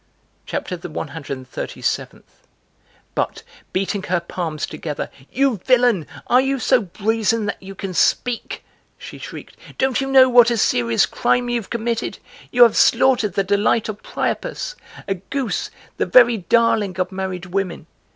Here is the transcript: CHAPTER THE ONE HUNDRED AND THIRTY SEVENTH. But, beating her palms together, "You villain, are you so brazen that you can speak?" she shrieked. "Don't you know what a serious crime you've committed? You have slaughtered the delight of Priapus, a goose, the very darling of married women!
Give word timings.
CHAPTER 0.47 0.75
THE 0.77 0.89
ONE 0.89 1.09
HUNDRED 1.09 1.37
AND 1.37 1.47
THIRTY 1.47 1.83
SEVENTH. 1.83 2.47
But, 3.13 3.43
beating 3.71 4.01
her 4.01 4.19
palms 4.19 4.65
together, 4.65 5.11
"You 5.31 5.57
villain, 5.57 6.07
are 6.25 6.41
you 6.41 6.57
so 6.57 6.81
brazen 6.81 7.45
that 7.45 7.61
you 7.61 7.75
can 7.75 7.93
speak?" 7.93 8.63
she 8.97 9.19
shrieked. 9.19 9.55
"Don't 9.77 10.01
you 10.01 10.07
know 10.09 10.27
what 10.27 10.49
a 10.49 10.57
serious 10.57 11.05
crime 11.05 11.49
you've 11.49 11.69
committed? 11.69 12.17
You 12.49 12.63
have 12.63 12.75
slaughtered 12.75 13.33
the 13.35 13.43
delight 13.43 13.89
of 13.89 14.01
Priapus, 14.01 14.75
a 15.07 15.13
goose, 15.13 15.69
the 15.97 16.07
very 16.07 16.37
darling 16.37 16.99
of 16.99 17.11
married 17.11 17.45
women! 17.45 17.85